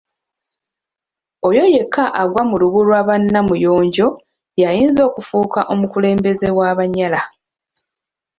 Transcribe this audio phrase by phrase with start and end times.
[1.47, 4.07] Oyo yekka agwa mu lubu lwa ba Namuyonjo
[4.61, 7.19] y’ayinza okufuuka omukulembeze w’Abanyala.